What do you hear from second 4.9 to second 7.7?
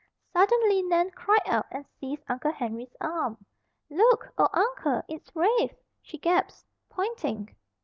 It's Rafe!" she gasped, pointing.